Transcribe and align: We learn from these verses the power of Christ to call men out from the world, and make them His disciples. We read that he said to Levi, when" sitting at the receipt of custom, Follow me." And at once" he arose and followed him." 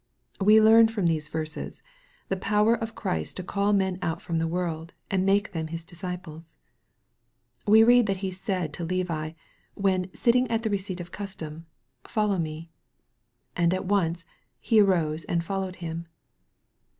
We 0.39 0.59
learn 0.59 0.87
from 0.87 1.05
these 1.05 1.29
verses 1.29 1.83
the 2.27 2.35
power 2.35 2.73
of 2.73 2.95
Christ 2.95 3.37
to 3.37 3.43
call 3.43 3.71
men 3.71 3.99
out 4.01 4.19
from 4.19 4.39
the 4.39 4.47
world, 4.47 4.95
and 5.11 5.27
make 5.27 5.51
them 5.51 5.67
His 5.67 5.83
disciples. 5.83 6.57
We 7.67 7.83
read 7.83 8.07
that 8.07 8.17
he 8.25 8.31
said 8.31 8.73
to 8.73 8.83
Levi, 8.83 9.33
when" 9.75 10.09
sitting 10.15 10.49
at 10.49 10.63
the 10.63 10.71
receipt 10.71 10.99
of 11.01 11.11
custom, 11.11 11.67
Follow 12.03 12.39
me." 12.39 12.71
And 13.55 13.75
at 13.75 13.85
once" 13.85 14.25
he 14.59 14.81
arose 14.81 15.23
and 15.25 15.43
followed 15.43 15.75
him." 15.85 16.07